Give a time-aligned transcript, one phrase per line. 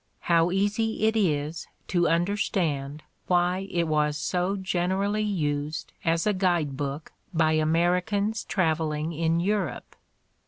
[0.21, 7.11] How easy it is to understand why it was so generally used as a guidebook
[7.35, 9.95] by Americans traveling in Europe